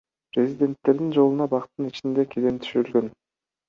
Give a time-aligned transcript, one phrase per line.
[0.35, 3.17] Президенттердин жолуна бактын ичинде килем төшөлгөн.